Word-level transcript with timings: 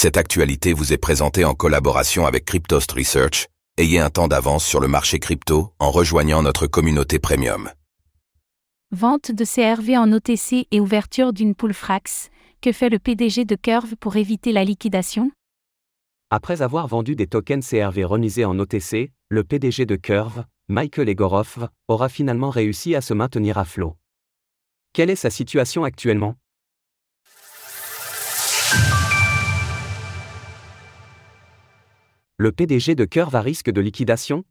Cette 0.00 0.16
actualité 0.16 0.74
vous 0.74 0.92
est 0.92 0.96
présentée 0.96 1.44
en 1.44 1.54
collaboration 1.54 2.24
avec 2.24 2.44
Cryptost 2.44 2.92
Research. 2.92 3.48
Ayez 3.78 3.98
un 3.98 4.10
temps 4.10 4.28
d'avance 4.28 4.64
sur 4.64 4.78
le 4.78 4.86
marché 4.86 5.18
crypto 5.18 5.72
en 5.80 5.90
rejoignant 5.90 6.40
notre 6.40 6.68
communauté 6.68 7.18
premium. 7.18 7.68
Vente 8.92 9.32
de 9.32 9.44
CRV 9.44 9.96
en 9.96 10.12
OTC 10.12 10.68
et 10.70 10.78
ouverture 10.78 11.32
d'une 11.32 11.56
pool 11.56 11.74
Frax. 11.74 12.30
Que 12.60 12.70
fait 12.70 12.90
le 12.90 13.00
PDG 13.00 13.44
de 13.44 13.56
Curve 13.56 13.96
pour 13.96 14.14
éviter 14.14 14.52
la 14.52 14.62
liquidation? 14.62 15.32
Après 16.30 16.62
avoir 16.62 16.86
vendu 16.86 17.16
des 17.16 17.26
tokens 17.26 17.68
CRV 17.68 18.04
remisés 18.04 18.44
en 18.44 18.56
OTC, 18.56 19.10
le 19.30 19.42
PDG 19.42 19.84
de 19.84 19.96
Curve, 19.96 20.44
Michael 20.68 21.08
Egorov, 21.08 21.70
aura 21.88 22.08
finalement 22.08 22.50
réussi 22.50 22.94
à 22.94 23.00
se 23.00 23.14
maintenir 23.14 23.58
à 23.58 23.64
flot. 23.64 23.96
Quelle 24.92 25.10
est 25.10 25.16
sa 25.16 25.30
situation 25.30 25.82
actuellement? 25.82 26.36
Le 32.40 32.52
PDG 32.52 32.94
de 32.94 33.04
Curve 33.04 33.34
à 33.34 33.40
risque 33.40 33.68
de 33.68 33.80
liquidation? 33.80 34.44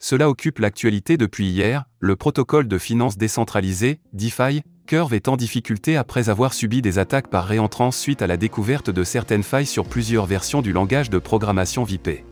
Cela 0.00 0.28
occupe 0.28 0.58
l'actualité 0.58 1.16
depuis 1.16 1.48
hier, 1.48 1.84
le 2.00 2.16
protocole 2.16 2.66
de 2.66 2.76
finance 2.76 3.16
décentralisée, 3.16 4.00
DeFi, 4.14 4.62
Curve 4.88 5.14
est 5.14 5.28
en 5.28 5.36
difficulté 5.36 5.96
après 5.96 6.28
avoir 6.28 6.52
subi 6.52 6.82
des 6.82 6.98
attaques 6.98 7.28
par 7.28 7.44
réentrance 7.44 7.96
suite 7.96 8.20
à 8.20 8.26
la 8.26 8.36
découverte 8.36 8.90
de 8.90 9.04
certaines 9.04 9.44
failles 9.44 9.64
sur 9.64 9.84
plusieurs 9.84 10.26
versions 10.26 10.60
du 10.60 10.72
langage 10.72 11.08
de 11.08 11.20
programmation 11.20 11.84
VIP. 11.84 12.24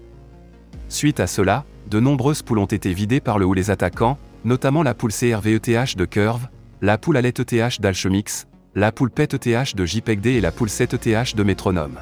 Suite 0.89 1.21
à 1.21 1.29
cela, 1.29 1.65
de 1.89 2.01
nombreuses 2.01 2.43
poules 2.43 2.59
ont 2.59 2.67
été 2.67 2.93
vidées 2.93 3.21
par 3.21 3.39
le 3.39 3.47
ou 3.47 3.55
les 3.55 3.71
attaquants, 3.71 4.19
notamment 4.45 4.83
la 4.83 4.95
poule 4.95 5.13
CRVETH 5.13 5.97
de 5.97 6.07
Curve, 6.07 6.49
la 6.83 6.99
poule 6.99 7.19
Alet 7.19 7.39
ETH 7.39 7.81
d'Alchemix, 7.81 8.49
la 8.75 8.91
poule 8.91 9.13
PET 9.13 9.33
ETH 9.35 9.77
de 9.77 9.87
JPEGD 9.87 10.27
et 10.27 10.41
la 10.41 10.51
poule 10.51 10.71
7 10.71 10.95
ETH 10.95 11.37
de 11.37 11.43
Metronome. 11.45 12.01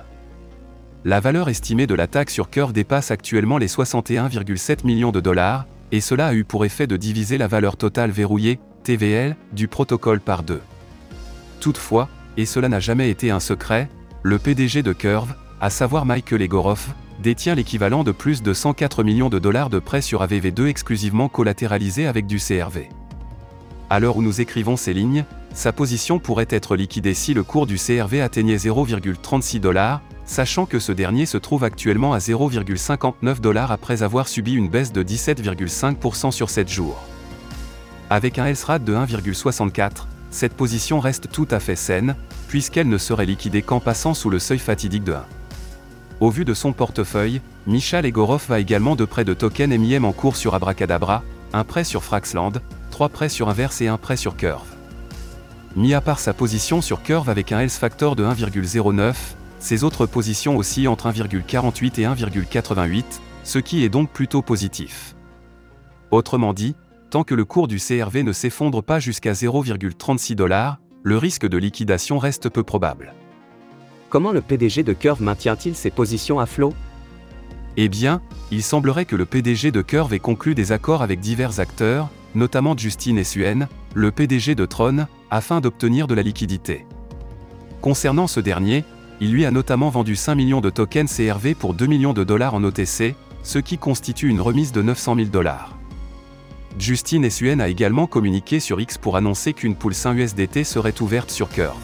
La 1.07 1.21
valeur 1.21 1.51
estimée 1.51 1.87
de 1.87 1.95
l'attaque 1.95 2.31
sur 2.31 2.49
Curve 2.49 2.73
dépasse 2.73 3.11
actuellement 3.11 3.59
les 3.59 3.67
61,7 3.67 4.87
millions 4.87 5.13
de 5.13 5.21
dollars, 5.21 5.67
et 5.93 6.01
cela 6.01 6.29
a 6.29 6.35
eu 6.35 6.45
pour 6.45 6.65
effet 6.65 6.87
de 6.87 6.97
diviser 6.97 7.37
la 7.37 7.47
valeur 7.47 7.77
totale 7.77 8.11
verrouillée, 8.11 8.59
TVL, 8.85 9.37
du 9.53 9.69
protocole 9.69 10.19
par 10.21 10.43
deux. 10.43 10.63
Toutefois, 11.61 12.09
et 12.39 12.47
cela 12.47 12.71
n'a 12.71 12.81
jamais 12.81 13.11
été 13.11 13.31
un 13.31 13.39
secret, 13.39 13.91
le 14.23 14.39
PDG 14.39 14.83
de 14.83 14.95
Curve, 14.95 15.35
à 15.61 15.69
savoir 15.69 16.07
Michael 16.07 16.41
Egorov, 16.41 16.95
détient 17.23 17.55
l'équivalent 17.55 18.03
de 18.03 18.11
plus 18.11 18.43
de 18.43 18.55
104 18.55 19.05
millions 19.05 19.29
de 19.29 19.39
dollars 19.39 19.69
de 19.69 19.81
prêts 19.81 20.01
sur 20.01 20.25
AVV2 20.25 20.69
exclusivement 20.69 21.29
collatéralisés 21.29 22.07
avec 22.07 22.27
du 22.27 22.39
CRV. 22.39 22.89
À 23.91 24.01
l'heure 24.01 24.17
où 24.17 24.23
nous 24.23 24.41
écrivons 24.41 24.77
ces 24.77 24.95
lignes, 24.95 25.25
sa 25.53 25.73
position 25.73 26.19
pourrait 26.19 26.49
être 26.51 26.75
liquidée 26.75 27.15
si 27.15 27.35
le 27.35 27.43
cours 27.45 27.67
du 27.67 27.77
CRV 27.77 28.23
atteignait 28.23 28.57
0,36 28.57 29.61
dollars, 29.61 30.01
sachant 30.25 30.67
que 30.67 30.79
ce 30.79 30.91
dernier 30.91 31.27
se 31.27 31.37
trouve 31.37 31.65
actuellement 31.65 32.15
à 32.15 32.19
0,59 32.19 33.41
dollars 33.41 33.71
après 33.71 34.03
avoir 34.03 34.27
subi 34.27 34.55
une 34.55 34.69
baisse 34.69 34.93
de 34.93 35.03
17,5% 35.03 36.31
sur 36.31 36.51
7 36.51 36.69
jours. 36.69 37.05
Avec 38.11 38.39
un 38.39 38.51
LSRAT 38.51 38.81
de 38.81 38.95
1,64, 38.95 40.07
cette 40.31 40.55
position 40.55 40.99
reste 40.99 41.31
tout 41.31 41.47
à 41.51 41.61
fait 41.61 41.77
saine, 41.77 42.17
puisqu'elle 42.49 42.89
ne 42.89 42.99
serait 42.99 43.27
liquidée 43.27 43.63
qu'en 43.63 43.81
passant 43.81 44.15
sous 44.15 44.31
le 44.31 44.39
seuil 44.39 44.59
fatidique 44.59 45.05
de 45.05 45.13
1. 45.13 45.25
Au 46.21 46.31
vu 46.31 46.45
de 46.45 46.55
son 46.55 46.73
portefeuille, 46.73 47.41
Michal 47.67 48.07
Egorov 48.07 48.45
va 48.49 48.61
également 48.61 48.97
de 48.97 49.05
près 49.05 49.25
de 49.25 49.35
tokens 49.35 49.77
MIM 49.79 50.05
en 50.05 50.13
cours 50.13 50.37
sur 50.37 50.55
Abracadabra, 50.55 51.23
un 51.53 51.65
prêt 51.65 51.85
sur 51.85 52.03
Fraxland, 52.03 52.53
3 52.95 53.09
prêts 53.09 53.29
sur 53.29 53.49
Inverse 53.49 53.81
et 53.81 53.89
un 53.89 53.99
prêt 53.99 54.17
sur 54.17 54.37
Curve. 54.37 54.69
Mis 55.75 55.95
à 55.95 56.01
part 56.01 56.21
sa 56.21 56.33
position 56.33 56.81
sur 56.81 57.03
Curve 57.03 57.29
avec 57.29 57.51
un 57.51 57.59
health 57.59 57.73
factor 57.73 58.15
de 58.15 58.23
1,09, 58.25 59.17
ses 59.59 59.83
autres 59.83 60.07
positions 60.07 60.57
aussi 60.57 60.87
entre 60.87 61.09
1,48 61.09 62.01
et 62.01 62.05
1,88, 62.05 63.03
ce 63.43 63.59
qui 63.59 63.83
est 63.83 63.89
donc 63.89 64.11
plutôt 64.11 64.43
positif. 64.43 65.17
Autrement 66.13 66.53
dit, 66.55 66.77
tant 67.11 67.25
que 67.25 67.35
le 67.35 67.45
cours 67.45 67.67
du 67.67 67.81
CRV 67.81 68.23
ne 68.23 68.33
s'effondre 68.33 68.81
pas 68.81 69.01
jusqu'à 69.01 69.33
0,36 69.33 70.37
dollars, 70.37 70.79
le 71.03 71.19
risque 71.19 71.49
de 71.49 71.59
liquidation 71.59 72.21
reste 72.21 72.49
peu 72.49 72.63
probable. 72.63 73.13
Comment 74.09 74.31
le 74.31 74.41
PDG 74.41 74.85
de 74.85 74.93
Curve 74.93 75.21
maintient-il 75.21 75.75
ses 75.75 75.91
positions 75.91 76.39
à 76.39 76.47
flot? 76.47 76.73
Eh 77.77 77.89
bien, 77.89 78.23
il 78.53 78.63
semblerait 78.63 79.05
que 79.05 79.17
le 79.17 79.27
PDG 79.27 79.73
de 79.73 79.83
Curve 79.83 80.15
ait 80.15 80.21
conclu 80.21 80.55
des 80.55 80.71
accords 80.71 81.03
avec 81.03 81.19
divers 81.19 81.59
acteurs, 81.59 82.09
notamment 82.35 82.77
Justine 82.77 83.19
Essuen, 83.19 83.69
le 83.95 84.11
PDG 84.11 84.55
de 84.55 84.67
Tron, 84.67 85.07
afin 85.31 85.61
d'obtenir 85.61 86.07
de 86.07 86.15
la 86.15 86.23
liquidité. 86.23 86.87
Concernant 87.81 88.27
ce 88.27 88.41
dernier, 88.41 88.85
il 89.21 89.33
lui 89.33 89.45
a 89.45 89.51
notamment 89.51 89.91
vendu 89.91 90.17
5 90.17 90.35
millions 90.35 90.61
de 90.61 90.71
tokens 90.71 91.13
CRV 91.15 91.55
pour 91.55 91.75
2 91.75 91.87
millions 91.87 92.13
de 92.13 92.25
dollars 92.25 92.55
en 92.55 92.65
OTC, 92.65 93.15
ce 93.43 93.59
qui 93.59 93.79
constitue 93.79 94.29
une 94.29 94.41
remise 94.41 94.73
de 94.73 94.83
900 94.83 95.17
000 95.17 95.29
dollars. 95.29 95.77
Justine 96.79 97.25
Essuen 97.25 97.61
a 97.61 97.69
également 97.69 98.07
communiqué 98.07 98.59
sur 98.59 98.81
X 98.81 98.99
pour 98.99 99.17
annoncer 99.17 99.53
qu'une 99.53 99.77
poule 99.77 99.95
5 99.95 100.15
USDT 100.15 100.65
serait 100.65 101.01
ouverte 101.01 101.31
sur 101.31 101.49
Curve. 101.49 101.79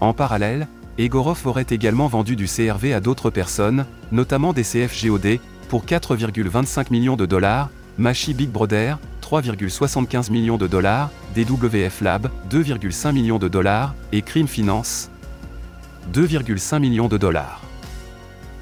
En 0.00 0.12
parallèle, 0.12 0.66
Egorov 0.98 1.46
aurait 1.46 1.66
également 1.70 2.08
vendu 2.08 2.36
du 2.36 2.46
CRV 2.46 2.94
à 2.94 3.00
d'autres 3.00 3.30
personnes, 3.30 3.86
notamment 4.10 4.52
des 4.52 4.62
CFGOD, 4.64 5.38
pour 5.68 5.84
4,25 5.84 6.86
millions 6.90 7.16
de 7.16 7.26
dollars, 7.26 7.70
Machi 7.98 8.34
Big 8.34 8.50
Brother, 8.50 8.98
3,75 9.26 10.30
millions 10.30 10.56
de 10.56 10.68
dollars, 10.68 11.10
DWF 11.34 12.00
Lab, 12.00 12.30
2,5 12.48 13.12
millions 13.12 13.40
de 13.40 13.48
dollars, 13.48 13.92
et 14.12 14.22
Crime 14.22 14.46
Finance, 14.46 15.10
2,5 16.14 16.78
millions 16.78 17.08
de 17.08 17.18
dollars. 17.18 17.60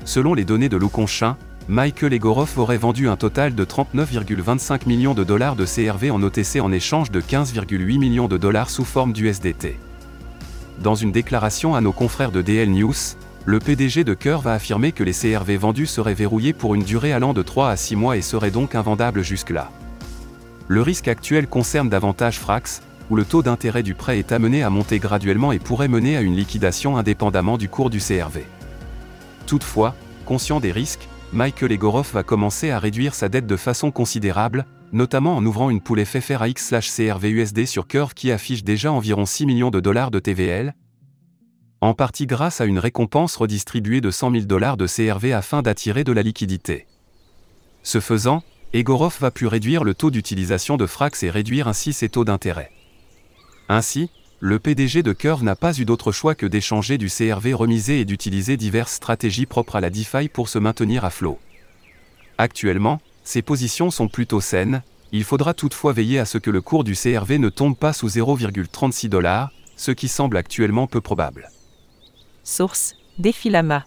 Selon 0.06 0.32
les 0.32 0.46
données 0.46 0.70
de 0.70 0.78
Loukonchin, 0.78 1.36
Michael 1.68 2.14
Egorov 2.14 2.58
aurait 2.58 2.78
vendu 2.78 3.10
un 3.10 3.16
total 3.16 3.54
de 3.54 3.62
39,25 3.62 4.88
millions 4.88 5.12
de 5.12 5.22
dollars 5.22 5.54
de 5.54 5.66
CRV 5.66 6.10
en 6.10 6.22
OTC 6.22 6.60
en 6.62 6.72
échange 6.72 7.10
de 7.10 7.20
15,8 7.20 7.98
millions 7.98 8.28
de 8.28 8.38
dollars 8.38 8.70
sous 8.70 8.86
forme 8.86 9.12
d'USDT. 9.12 9.78
Dans 10.82 10.94
une 10.94 11.12
déclaration 11.12 11.74
à 11.74 11.82
nos 11.82 11.92
confrères 11.92 12.32
de 12.32 12.40
DL 12.40 12.70
News, 12.70 12.94
le 13.44 13.58
PDG 13.58 14.02
de 14.02 14.14
Curve 14.14 14.48
a 14.48 14.54
affirmé 14.54 14.92
que 14.92 15.04
les 15.04 15.12
CRV 15.12 15.58
vendus 15.58 15.86
seraient 15.86 16.14
verrouillés 16.14 16.54
pour 16.54 16.74
une 16.74 16.84
durée 16.84 17.12
allant 17.12 17.34
de 17.34 17.42
3 17.42 17.68
à 17.68 17.76
6 17.76 17.96
mois 17.96 18.16
et 18.16 18.22
seraient 18.22 18.50
donc 18.50 18.74
invendables 18.74 19.22
jusque-là. 19.22 19.70
Le 20.68 20.80
risque 20.80 21.08
actuel 21.08 21.46
concerne 21.46 21.88
davantage 21.88 22.38
Frax, 22.38 22.82
où 23.10 23.16
le 23.16 23.24
taux 23.24 23.42
d'intérêt 23.42 23.82
du 23.82 23.94
prêt 23.94 24.18
est 24.18 24.32
amené 24.32 24.62
à 24.62 24.70
monter 24.70 24.98
graduellement 24.98 25.52
et 25.52 25.58
pourrait 25.58 25.88
mener 25.88 26.16
à 26.16 26.22
une 26.22 26.36
liquidation 26.36 26.96
indépendamment 26.96 27.58
du 27.58 27.68
cours 27.68 27.90
du 27.90 27.98
CRV. 27.98 28.46
Toutefois, 29.46 29.94
conscient 30.24 30.60
des 30.60 30.72
risques, 30.72 31.06
Michael 31.32 31.72
Egorov 31.72 32.10
va 32.14 32.22
commencer 32.22 32.70
à 32.70 32.78
réduire 32.78 33.14
sa 33.14 33.28
dette 33.28 33.46
de 33.46 33.56
façon 33.56 33.90
considérable, 33.90 34.64
notamment 34.92 35.36
en 35.36 35.44
ouvrant 35.44 35.68
une 35.68 35.80
poule 35.80 36.04
FFRAX/CRVUSD 36.04 37.66
sur 37.66 37.86
Curve 37.86 38.14
qui 38.14 38.30
affiche 38.32 38.64
déjà 38.64 38.90
environ 38.92 39.26
6 39.26 39.44
millions 39.44 39.70
de 39.70 39.80
dollars 39.80 40.10
de 40.10 40.20
TVL, 40.20 40.74
en 41.80 41.92
partie 41.92 42.26
grâce 42.26 42.62
à 42.62 42.64
une 42.64 42.78
récompense 42.78 43.36
redistribuée 43.36 44.00
de 44.00 44.10
100 44.10 44.30
000 44.30 44.44
dollars 44.44 44.78
de 44.78 44.86
CRV 44.86 45.34
afin 45.34 45.60
d'attirer 45.60 46.04
de 46.04 46.12
la 46.12 46.22
liquidité. 46.22 46.86
Ce 47.82 48.00
faisant, 48.00 48.42
Egorov 48.74 49.18
va 49.20 49.30
pu 49.30 49.46
réduire 49.46 49.84
le 49.84 49.94
taux 49.94 50.10
d'utilisation 50.10 50.76
de 50.76 50.86
Frax 50.86 51.22
et 51.22 51.30
réduire 51.30 51.68
ainsi 51.68 51.92
ses 51.92 52.08
taux 52.08 52.24
d'intérêt. 52.24 52.72
Ainsi, 53.68 54.10
le 54.40 54.58
PDG 54.58 55.04
de 55.04 55.12
Curve 55.12 55.44
n'a 55.44 55.54
pas 55.54 55.78
eu 55.78 55.84
d'autre 55.84 56.10
choix 56.10 56.34
que 56.34 56.44
d'échanger 56.44 56.98
du 56.98 57.08
CRV 57.08 57.54
remisé 57.54 58.00
et 58.00 58.04
d'utiliser 58.04 58.56
diverses 58.56 58.94
stratégies 58.94 59.46
propres 59.46 59.76
à 59.76 59.80
la 59.80 59.90
DeFi 59.90 60.28
pour 60.28 60.48
se 60.48 60.58
maintenir 60.58 61.04
à 61.04 61.10
flot. 61.10 61.38
Actuellement, 62.36 63.00
ses 63.22 63.42
positions 63.42 63.92
sont 63.92 64.08
plutôt 64.08 64.40
saines, 64.40 64.82
il 65.12 65.22
faudra 65.22 65.54
toutefois 65.54 65.92
veiller 65.92 66.18
à 66.18 66.24
ce 66.24 66.38
que 66.38 66.50
le 66.50 66.60
cours 66.60 66.82
du 66.82 66.96
CRV 66.96 67.38
ne 67.38 67.50
tombe 67.50 67.76
pas 67.76 67.92
sous 67.92 68.08
0,36 68.08 69.08
dollars, 69.08 69.52
ce 69.76 69.92
qui 69.92 70.08
semble 70.08 70.36
actuellement 70.36 70.88
peu 70.88 71.00
probable. 71.00 71.48
Source 72.42 72.96
Défilama. 73.20 73.84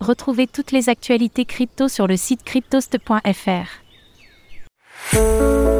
Retrouvez 0.00 0.46
toutes 0.46 0.72
les 0.72 0.90
actualités 0.90 1.46
crypto 1.46 1.88
sur 1.88 2.06
le 2.06 2.18
site 2.18 2.44
cryptost.fr. 2.44 3.85
Música 5.12 5.75